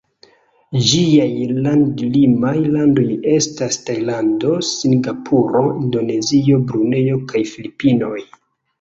Ĝiaj 0.91 1.27
land-limaj 1.65 2.55
landoj 2.77 3.05
estas 3.35 3.79
Tajlando, 3.91 4.57
Singapuro, 4.73 5.65
Indonezio, 5.85 6.63
Brunejo 6.73 7.25
kaj 7.33 7.49
Filipinoj. 7.55 8.21